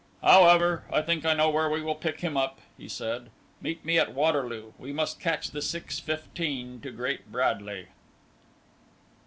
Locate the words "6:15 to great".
5.61-7.31